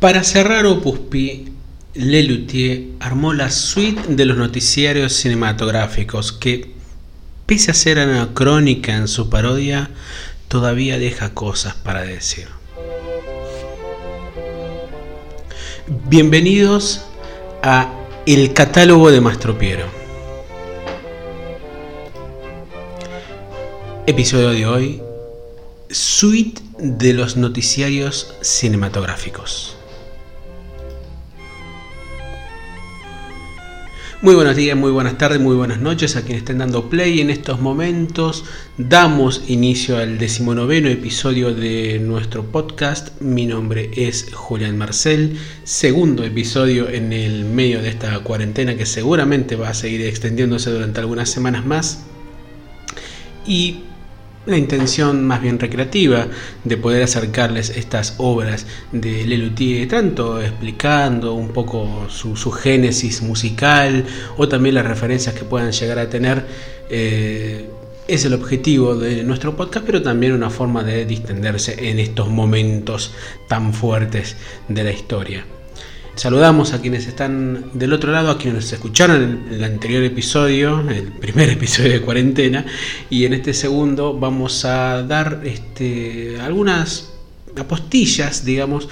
[0.00, 1.52] Para cerrar Opus Pi,
[1.92, 6.70] Lelutier armó la suite de los noticiarios cinematográficos que,
[7.44, 9.90] pese a ser anacrónica en su parodia,
[10.48, 12.48] todavía deja cosas para decir.
[16.08, 17.02] Bienvenidos
[17.62, 17.92] a
[18.24, 19.84] El catálogo de Mastropiero.
[24.06, 25.02] Episodio de hoy,
[25.90, 29.76] suite de los noticiarios cinematográficos.
[34.22, 37.30] Muy buenos días, muy buenas tardes, muy buenas noches a quienes estén dando play en
[37.30, 38.44] estos momentos.
[38.76, 43.18] Damos inicio al decimonoveno episodio de nuestro podcast.
[43.22, 49.56] Mi nombre es Julián Marcel, segundo episodio en el medio de esta cuarentena que seguramente
[49.56, 52.04] va a seguir extendiéndose durante algunas semanas más.
[53.46, 53.84] Y
[54.50, 56.26] la intención más bien recreativa
[56.64, 64.04] de poder acercarles estas obras de Lelutier, tanto explicando un poco su, génesis musical
[64.36, 66.44] o también las referencias que puedan llegar a tener.
[66.90, 67.68] Eh,
[68.08, 73.12] es el objetivo de nuestro podcast, pero también una forma de distenderse en estos momentos
[73.46, 75.44] tan fuertes de la historia.
[76.20, 81.04] Saludamos a quienes están del otro lado, a quienes escucharon el, el anterior episodio, el
[81.04, 82.66] primer episodio de cuarentena,
[83.08, 87.14] y en este segundo vamos a dar este, algunas
[87.56, 88.86] apostillas, digamos,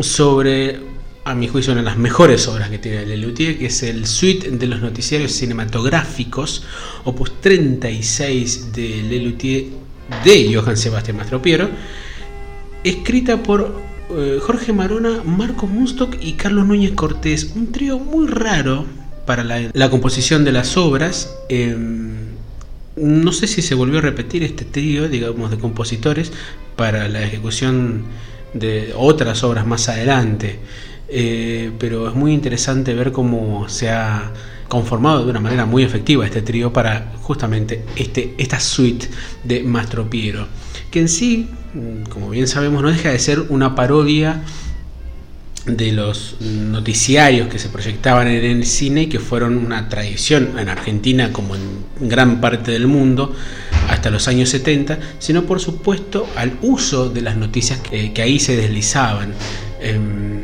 [0.00, 0.80] sobre,
[1.26, 4.50] a mi juicio, una de las mejores obras que tiene Lelutier, que es el Suite
[4.50, 6.64] de los Noticiarios Cinematográficos,
[7.04, 9.64] opus 36 de Lelutier
[10.24, 11.68] de Johann Sebastian Mastropiero,
[12.82, 13.89] escrita por
[14.40, 17.52] Jorge Marona, Marco Munstock y Carlos Núñez Cortés.
[17.54, 18.84] Un trío muy raro
[19.26, 21.36] para la, composición de las obras.
[21.48, 22.10] Em,
[22.96, 26.32] no sé si se volvió a repetir este trío, digamos, de compositores
[26.76, 28.04] para la ejecución
[28.54, 30.58] de otras obras más adelante.
[31.08, 34.32] Eh, pero es muy interesante ver cómo se ha
[34.68, 39.08] conformado de una manera muy efectiva este trío para justamente este, esta suite
[39.42, 40.46] de Mastro Piero,
[40.90, 41.48] que en sí
[42.08, 44.42] como bien sabemos, no deja de ser una parodia
[45.66, 51.32] de los noticiarios que se proyectaban en el cine que fueron una tradición en Argentina
[51.32, 53.34] como en gran parte del mundo
[53.88, 58.56] hasta los años 70, sino por supuesto al uso de las noticias que, ahí se
[58.56, 59.34] deslizaban.
[59.80, 60.42] Em,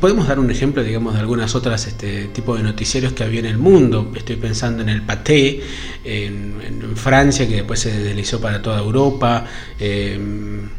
[0.00, 3.46] podemos dar un ejemplo, digamos, de algunas otras este, tipos de noticiarios que había en
[3.46, 4.12] el mundo.
[4.14, 5.60] Estoy pensando en el Paté,
[6.04, 6.52] en,
[6.94, 9.46] Francia, que después se deslizó para toda Europa.
[9.78, 10.70] El,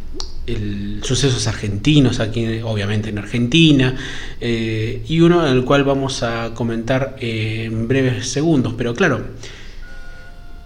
[1.04, 3.96] sucesos argentinos aquí obviamente en Argentina
[4.42, 9.24] eh, y uno en el cual vamos a comentar en breves segundos pero claro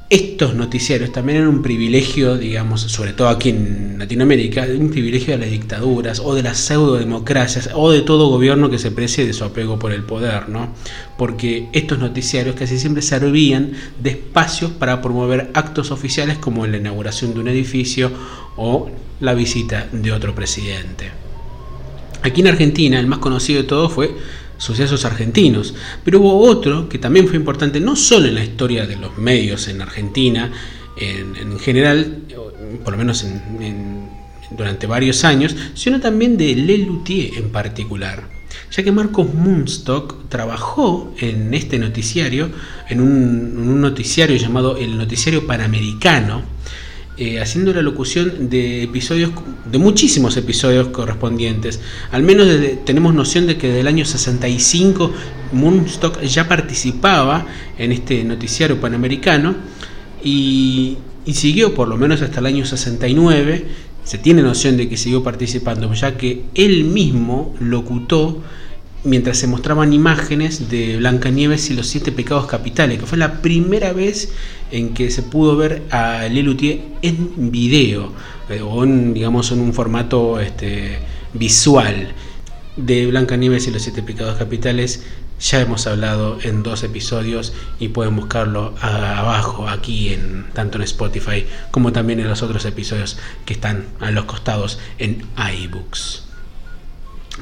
[0.10, 5.40] estos noticiarios también eran un privilegio, digamos, sobre todo aquí en Latinoamérica, un privilegio de
[5.40, 9.44] las dictaduras o de las pseudo-democracias o de todo gobierno que se precie de su
[9.44, 10.70] apego por el poder, ¿no?
[11.18, 17.34] Porque estos noticiarios casi siempre servían de espacios para promover actos oficiales como la inauguración
[17.34, 18.10] de un edificio
[18.56, 18.90] o
[19.20, 21.12] la visita de otro presidente.
[22.24, 24.16] Aquí en Argentina, el más conocido de todos fue
[24.58, 25.74] sucesos argentinos.
[26.04, 29.68] Pero hubo otro que también fue importante, no solo en la historia de los medios
[29.68, 30.52] en Argentina,
[31.00, 32.24] en, general,
[32.84, 33.26] por lo menos
[34.52, 38.30] durante varios años, sino también de Lelutier en particular.
[38.72, 42.50] Ya que Marcos Munstock trabajó en este noticiario,
[42.90, 46.57] en un noticiario llamado el Noticiario Panamericano,
[47.18, 49.32] eh, haciendo la locución de episodios,
[49.66, 51.80] de muchísimos episodios correspondientes.
[52.12, 52.48] Al menos
[52.86, 55.12] tenemos noción de que desde el año 65
[55.52, 59.56] Moonstock ya participaba en este noticiario panamericano
[60.24, 63.66] y, y siguió por lo menos hasta el año 69.
[64.04, 68.44] Se tiene noción de que siguió participando, ya que él mismo locutó
[69.04, 73.94] mientras se mostraban imágenes de Blancanieves y los siete pecados capitales, que fue la primera
[73.94, 74.30] vez
[74.72, 78.12] en que se pudo ver a Lelutier en video,
[78.50, 81.00] eh, o en, digamos en un formato este,
[81.34, 82.14] visual.
[82.76, 85.04] De Blancanieves y los siete pecados capitales
[85.40, 91.46] ya hemos hablado en dos episodios y pueden buscarlo abajo, aquí, en, tanto en Spotify
[91.72, 95.26] como también en los otros episodios que están a los costados en
[95.64, 96.27] iBooks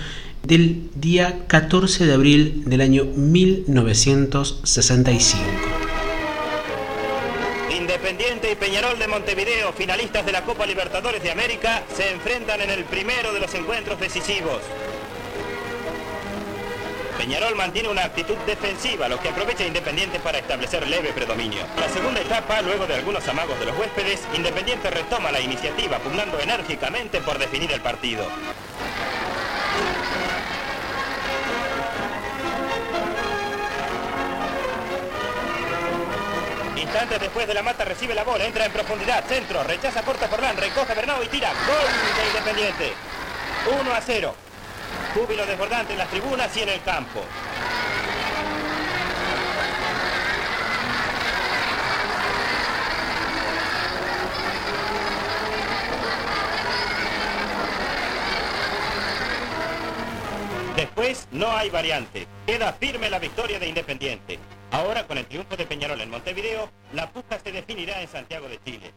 [0.47, 5.74] del día 14 de abril del año 1965.
[8.15, 12.71] Independiente y Peñarol de Montevideo, finalistas de la Copa Libertadores de América, se enfrentan en
[12.71, 14.63] el primero de los encuentros decisivos.
[17.19, 21.67] Peñarol mantiene una actitud defensiva, lo que aprovecha Independiente para establecer leve predominio.
[21.77, 26.39] La segunda etapa, luego de algunos amagos de los huéspedes, Independiente retoma la iniciativa, pugnando
[26.39, 28.29] enérgicamente por definir el partido.
[36.85, 40.55] Instantes después de la mata recibe la bola, entra en profundidad, centro, rechaza corta Forlán,
[40.55, 41.49] recoge Bernau y tira.
[41.49, 42.93] Gol de Independiente.
[43.81, 44.35] 1 a 0.
[45.15, 47.25] Júbilo desbordante en las tribunas y en el campo.
[60.77, 62.27] Después no hay variante.
[62.47, 64.39] Queda firme la victoria de Independiente.
[64.75, 68.59] Ahora, con el triunfo de Peñarol en Montevideo, la puja se definirá en Santiago de
[68.65, 68.93] Chile.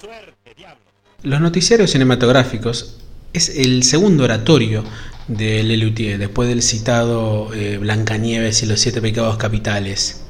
[0.00, 0.80] Suerte, diablo.
[1.22, 3.00] Los noticiarios cinematográficos
[3.34, 4.84] es el segundo oratorio
[5.26, 10.22] de Lelutier, después del citado eh, Blancanieves y los siete pecados capitales.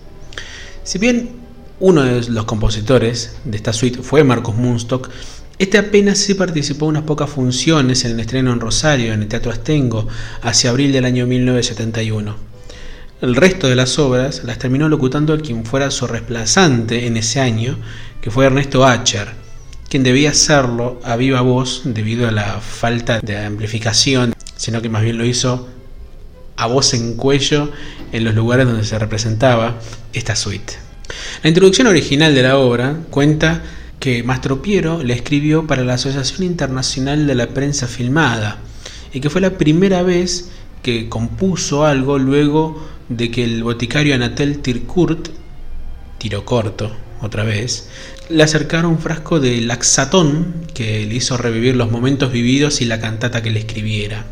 [0.83, 1.31] Si bien
[1.79, 5.11] uno de los compositores de esta suite fue Marcos Munstock,
[5.61, 9.29] este apenas sí participó en unas pocas funciones en el estreno en Rosario, en el
[9.29, 10.09] Teatro Astengo,
[10.43, 12.48] hacia abril del año 1971.
[13.21, 17.77] El resto de las obras las terminó locutando quien fuera su reemplazante en ese año,
[18.21, 19.27] que fue Ernesto Acher,
[19.89, 25.03] quien debía hacerlo a viva voz debido a la falta de amplificación, sino que más
[25.03, 25.69] bien lo hizo
[26.55, 27.73] a voz en cuello
[28.13, 29.81] en los lugares donde se representaba
[30.13, 30.75] esta suite.
[31.43, 33.65] La introducción original de la obra cuenta
[33.99, 38.59] que Mastropiero la escribió para la Asociación Internacional de la Prensa Filmada
[39.13, 40.51] y que fue la primera vez
[40.85, 45.29] que compuso algo luego de que el boticario Anatel Tirkurt,
[46.19, 47.89] tiro corto otra vez,
[48.29, 53.01] le acercaron un frasco de laxatón que le hizo revivir los momentos vividos y la
[53.01, 54.27] cantata que le escribiera.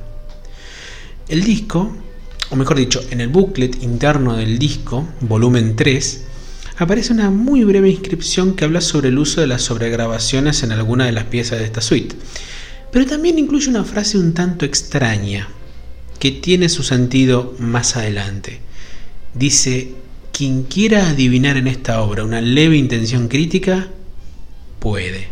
[1.28, 1.96] El disco,
[2.50, 6.25] o mejor dicho, en el booklet interno del disco, volumen 3,
[6.78, 11.06] aparece una muy breve inscripción que habla sobre el uso de las sobregrabaciones en alguna
[11.06, 12.14] de las piezas de esta suite.
[12.93, 15.49] Pero también incluye una frase un tanto extraña,
[16.19, 18.61] que tiene su sentido más adelante.
[19.35, 19.93] Dice,
[20.33, 23.89] quien quiera adivinar en esta obra una leve intención crítica,
[24.79, 25.29] puede.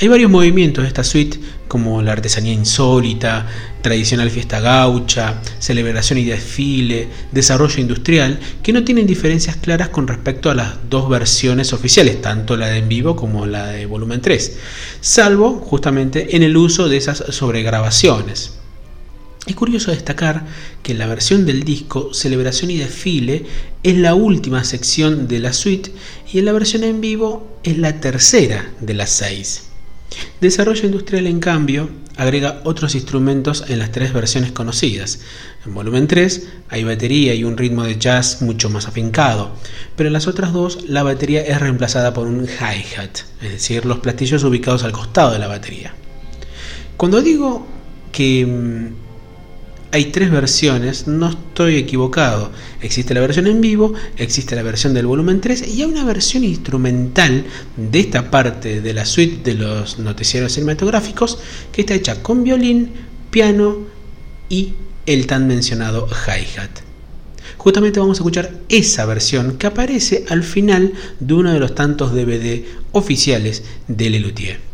[0.00, 3.46] Hay varios movimientos de esta suite, como la artesanía insólita,
[3.82, 10.50] tradicional fiesta gaucha, celebración y desfile, desarrollo industrial, que no tienen diferencias claras con respecto
[10.50, 14.56] a las dos versiones oficiales, tanto la de en vivo como la de volumen 3,
[15.02, 18.59] salvo justamente en el uso de esas sobregrabaciones.
[19.46, 20.46] Es curioso destacar
[20.82, 23.46] que en la versión del disco Celebración y Desfile
[23.82, 25.92] es la última sección de la suite
[26.30, 29.64] y en la versión en vivo es la tercera de las seis.
[30.40, 35.20] Desarrollo Industrial, en cambio, agrega otros instrumentos en las tres versiones conocidas.
[35.64, 39.52] En volumen 3 hay batería y un ritmo de jazz mucho más afincado,
[39.96, 44.00] pero en las otras dos la batería es reemplazada por un hi-hat, es decir, los
[44.00, 45.94] platillos ubicados al costado de la batería.
[46.96, 47.66] Cuando digo
[48.12, 49.09] que mm,
[49.92, 52.50] hay tres versiones, no estoy equivocado.
[52.80, 56.44] Existe la versión en vivo, existe la versión del volumen 3 y hay una versión
[56.44, 57.44] instrumental
[57.76, 61.38] de esta parte de la suite de los noticieros cinematográficos
[61.72, 62.90] que está hecha con violín,
[63.30, 63.78] piano
[64.48, 64.74] y
[65.06, 66.70] el tan mencionado hi-hat.
[67.56, 72.14] Justamente vamos a escuchar esa versión que aparece al final de uno de los tantos
[72.14, 74.69] DVD oficiales de Lelutier.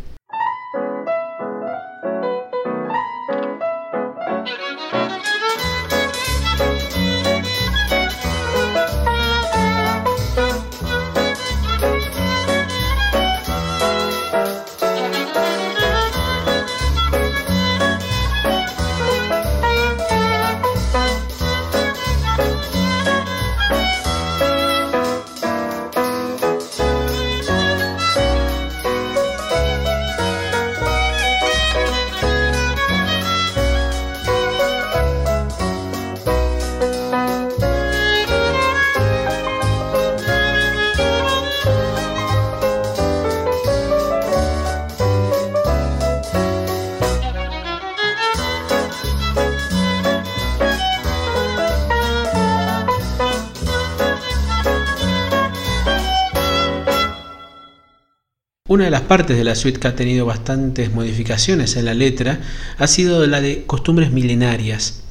[58.69, 62.41] Una de las partes de la suite que ha tenido bastantes modificaciones en la letra
[62.77, 65.03] ha sido la de costumbres milenarias.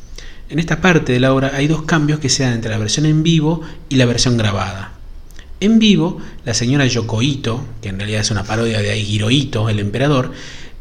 [0.50, 3.06] En esta parte de la obra hay dos cambios que se dan entre la versión
[3.06, 4.92] en vivo y la versión grabada.
[5.60, 10.32] En vivo, la señora Yokoito, que en realidad es una parodia de Hirohito, el emperador,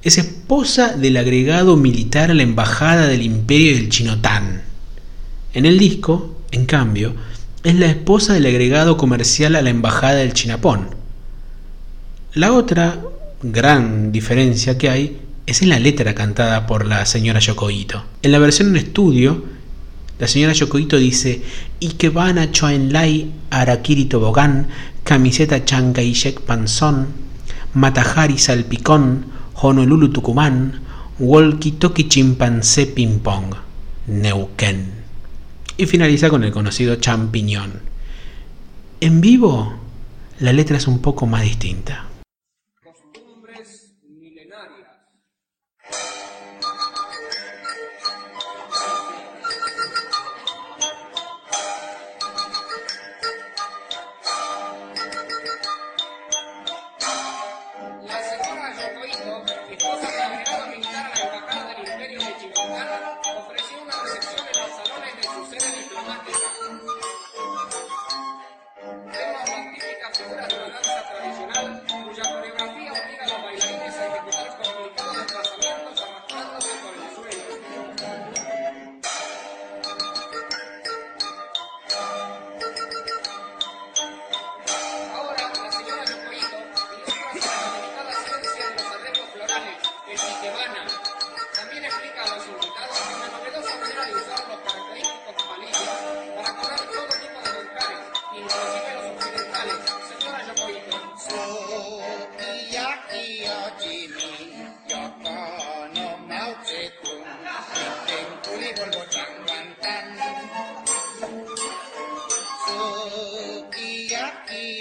[0.03, 4.63] es esposa del agregado militar a la embajada del imperio del Chinotán.
[5.53, 7.15] En el disco, en cambio,
[7.63, 11.04] es la esposa del agregado comercial a la embajada del Chinapón.
[12.35, 13.01] La otra
[13.41, 18.03] gran diferencia que hay es en la letra cantada por la señora Yokoito.
[18.23, 19.45] En la versión en estudio,
[20.19, 21.43] la señora Yokoito dice
[21.79, 24.67] Ikebana Choenlai Arakiri Tobogán,
[25.05, 27.07] camiseta Chancaishek Panzón,
[27.73, 30.81] Matajari Salpicón, Honolulu Tucumán,
[31.19, 33.55] Walkie Toki Chimpancé Ping Pong,
[34.07, 34.91] Neuquén.
[35.77, 37.79] Y finaliza con el conocido champiñón.
[38.99, 39.73] En vivo,
[40.41, 42.07] la letra es un poco más distinta
[44.03, 44.89] milenarias.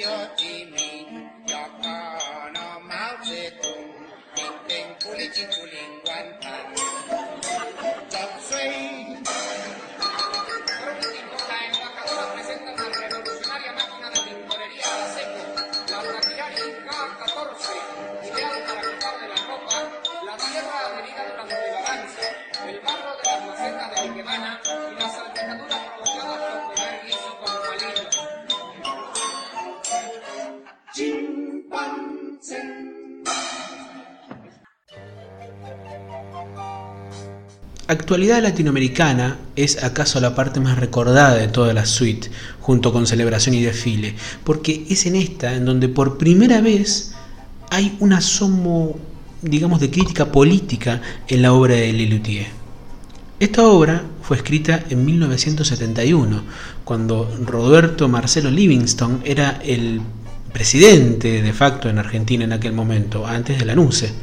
[0.01, 0.29] your
[37.87, 43.55] Actualidad latinoamericana es acaso la parte más recordada de toda la suite, junto con celebración
[43.55, 47.13] y desfile, porque es en esta en donde por primera vez
[47.71, 48.99] hay un asomo,
[49.43, 52.47] digamos, de crítica política en la obra de Lelutier.
[53.39, 56.43] Esta obra fue escrita en 1971,
[56.85, 60.01] cuando Roberto Marcelo Livingston era el
[60.55, 64.15] presidente de facto en Argentina en aquel momento, antes de la NUCE.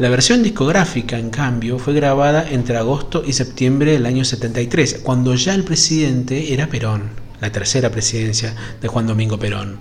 [0.00, 5.34] La versión discográfica, en cambio, fue grabada entre agosto y septiembre del año 73, cuando
[5.34, 9.76] ya el presidente era Perón, la tercera presidencia de Juan Domingo Perón.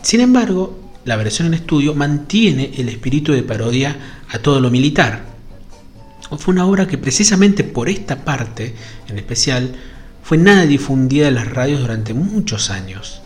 [0.00, 3.94] Sin embargo, la versión en estudio mantiene el espíritu de parodia
[4.30, 5.26] a todo lo militar.
[6.38, 8.74] Fue una obra que precisamente por esta parte,
[9.06, 9.74] en especial,
[10.22, 13.20] fue nada difundida en las radios durante muchos años.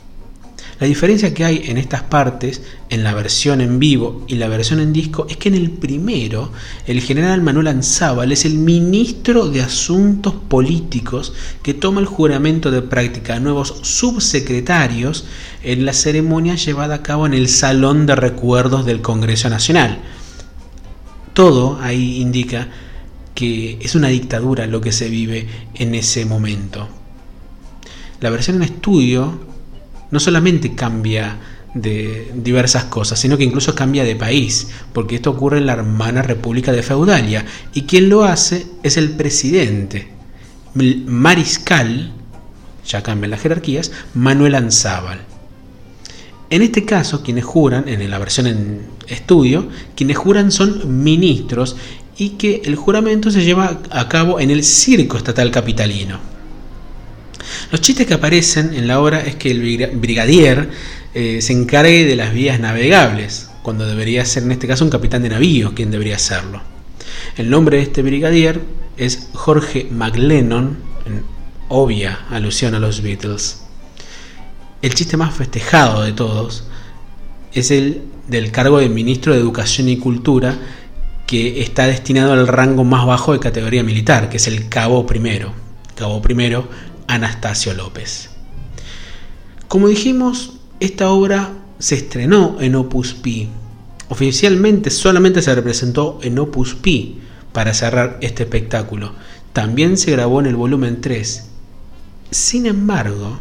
[0.81, 4.81] La diferencia que hay en estas partes, en la versión en vivo y la versión
[4.81, 6.51] en disco, es que en el primero
[6.87, 12.83] el general Manuel Anzábal es el ministro de Asuntos Políticos que toma el juramento de
[12.83, 15.27] práctica a nuevos subsecretarios
[15.63, 20.01] en la ceremonia llevada a cabo en el Salón de Recuerdos del Congreso Nacional.
[21.35, 22.69] Todo ahí indica
[23.37, 26.89] que es una dictadura lo que se vive en ese momento.
[28.21, 29.54] La versión en estudio
[30.15, 31.39] no solamente cambia
[31.75, 36.23] de diversas cosas, sino que incluso cambia de país, porque esto ocurre en la hermana
[36.23, 37.45] República de Feudalia,
[37.75, 40.07] y quien lo hace es el presidente,
[40.75, 42.13] mariscal,
[42.87, 45.19] ya cambian las jerarquías, Manuel Anzábal.
[46.49, 49.67] En este caso, quienes juran, en la versión en estudio,
[49.97, 51.75] quienes juran son ministros
[52.17, 56.34] y que el juramento se lleva a cabo en el circo estatal capitalino.
[57.75, 60.71] Los chistes que aparecen en la obra es que el brigadier
[61.13, 65.25] eh, se encargue de las vías navegables, cuando debería ser en este caso un capitán
[65.25, 66.63] de navío quien debería hacerlo.
[67.37, 68.61] El nombre de este brigadier
[68.97, 71.25] es Jorge McLennan, en
[71.69, 73.65] obvia alusión a los Beatles.
[74.81, 76.69] El chiste más festejado de todos
[77.55, 80.57] es el del cargo de ministro de Educación y Cultura,
[81.27, 85.53] que está destinado al rango más bajo de categoría militar, que es el cabo primero.
[85.97, 86.69] Cabo primero
[87.07, 88.31] Anastasio López.
[89.69, 93.49] Como dijimos, esta obra se estrenó en Opus Pi.
[94.09, 97.21] Oficialmente solamente se representó en Opus Pi
[97.53, 99.13] para cerrar este espectáculo.
[99.53, 101.49] También se grabó en el volumen 3
[102.31, 103.39] Sin embargo,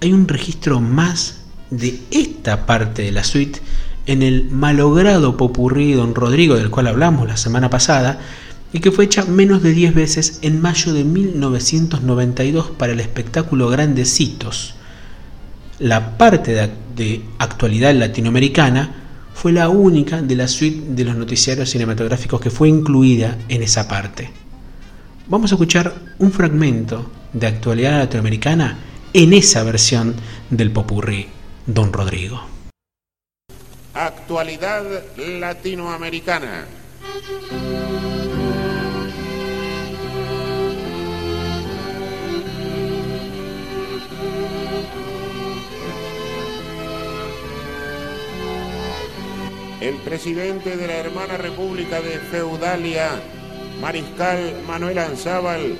[0.00, 3.60] hay un registro más de esta parte de la suite
[4.06, 8.18] en el malogrado popurrí Don Rodrigo del cual hablamos la semana pasada
[8.72, 13.68] y que fue hecha menos de 10 veces en mayo de 1992 para el espectáculo
[13.68, 14.74] Grandecitos.
[15.78, 19.02] La parte de, de actualidad latinoamericana
[19.34, 23.88] fue la única de la suite de los noticiarios cinematográficos que fue incluida en esa
[23.88, 24.30] parte.
[25.28, 28.78] Vamos a escuchar un fragmento de actualidad latinoamericana
[29.12, 30.14] en esa versión
[30.50, 31.28] del popurrí
[31.66, 32.42] Don Rodrigo.
[33.94, 34.84] Actualidad
[35.16, 36.66] latinoamericana.
[49.82, 53.20] El presidente de la hermana República de Feudalia,
[53.80, 55.76] Mariscal Manuel Anzábal,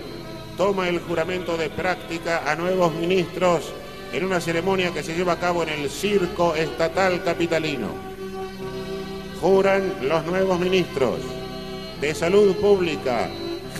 [0.56, 3.72] toma el juramento de práctica a nuevos ministros
[4.12, 7.90] en una ceremonia que se lleva a cabo en el Circo Estatal Capitalino.
[9.40, 11.20] Juran los nuevos ministros
[12.00, 13.30] de Salud Pública,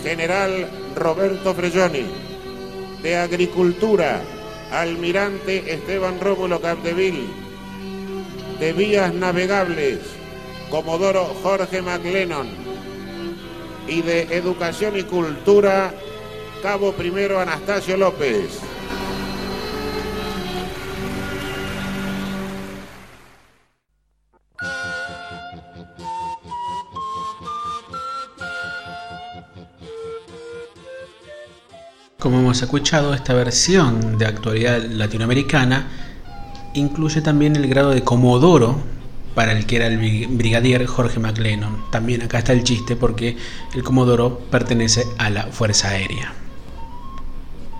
[0.03, 2.05] General Roberto Frelloni,
[3.01, 4.21] de Agricultura,
[4.71, 7.42] Almirante Esteban Rómulo Capdeville,
[8.59, 9.99] de Vías Navegables,
[10.69, 12.47] Comodoro Jorge McLennan,
[13.87, 15.93] y de Educación y Cultura,
[16.61, 18.59] Cabo Primero Anastasio López.
[32.19, 36.12] Como hemos escuchado, esta versión de actualidad latinoamericana
[36.73, 38.79] incluye también el grado de Comodoro
[39.35, 41.77] para el que era el brigadier Jorge McLennan.
[41.91, 43.37] También acá está el chiste porque
[43.73, 46.33] el Comodoro pertenece a la Fuerza Aérea.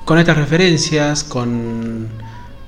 [0.05, 2.09] Con estas referencias, con,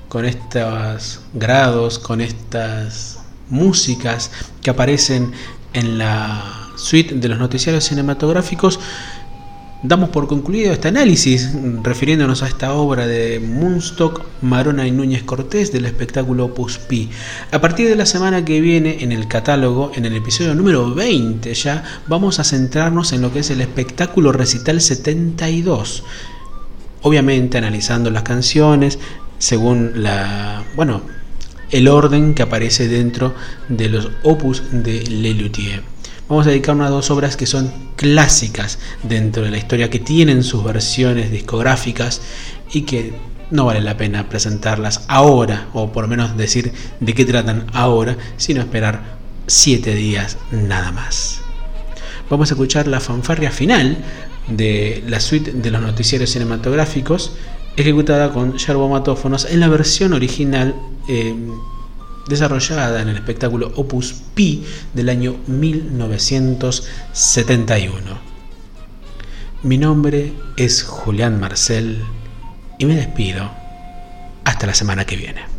[0.08, 4.30] con estos grados, con estas músicas
[4.62, 5.32] que aparecen
[5.72, 8.80] en la suite de los noticiarios cinematográficos,
[9.86, 11.50] damos por concluido este análisis
[11.82, 17.08] refiriéndonos a esta obra de Munstock, Marona y Núñez Cortés del espectáculo Opus Pi.
[17.52, 21.54] A partir de la semana que viene en el catálogo, en el episodio número 20
[21.54, 26.02] ya, vamos a centrarnos en lo que es el espectáculo recital 72.
[27.02, 28.98] Obviamente analizando las canciones
[29.38, 31.02] según la, bueno,
[31.70, 33.34] el orden que aparece dentro
[33.68, 35.95] de los opus de Lelutier
[36.28, 40.42] vamos a dedicar a dos obras que son clásicas dentro de la historia, que tienen
[40.42, 42.20] sus versiones discográficas
[42.72, 43.14] y que
[43.50, 48.16] no vale la pena presentarlas ahora, o por lo menos decir de qué tratan ahora,
[48.36, 51.40] sino esperar siete días nada más.
[52.28, 53.98] Vamos a escuchar la fanfarria final
[54.48, 57.32] de la suite de los noticieros cinematográficos,
[57.76, 60.74] ejecutada con yerbomatófonos en la versión original.
[61.08, 61.34] Eh,
[62.28, 68.26] desarrollada en el espectáculo Opus Pi del año 1971.
[69.62, 72.02] Mi nombre es Julián Marcel
[72.78, 73.50] y me despido
[74.44, 75.55] hasta la semana que viene.